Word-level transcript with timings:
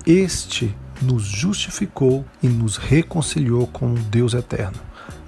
Este 0.06 0.74
nos 1.00 1.24
justificou 1.24 2.24
e 2.42 2.48
nos 2.48 2.76
reconciliou 2.76 3.66
com 3.66 3.94
o 3.94 3.98
Deus 3.98 4.34
eterno 4.34 4.78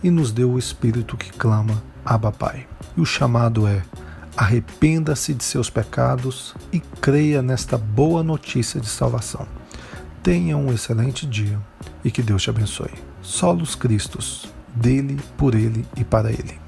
e 0.03 0.11
nos 0.11 0.31
deu 0.31 0.53
o 0.53 0.59
Espírito 0.59 1.17
que 1.17 1.33
clama, 1.33 1.83
Abba 2.05 2.31
Pai. 2.31 2.67
E 2.97 3.01
o 3.01 3.07
chamado 3.07 3.67
é: 3.67 3.83
arrependa-se 4.37 5.33
de 5.33 5.43
seus 5.43 5.71
pecados 5.71 6.55
e 6.71 6.81
creia 7.01 7.41
nesta 7.41 7.79
boa 7.79 8.23
notícia 8.23 8.79
de 8.79 8.89
salvação. 8.89 9.47
Tenha 10.25 10.57
um 10.57 10.73
excelente 10.73 11.27
dia 11.27 11.61
e 12.03 12.11
que 12.11 12.23
Deus 12.23 12.43
te 12.43 12.49
abençoe. 12.49 12.89
Solos 13.21 13.75
Cristos, 13.75 14.47
dele, 14.75 15.19
por 15.37 15.55
ele 15.55 15.85
e 15.99 16.03
para 16.03 16.33
ele. 16.33 16.64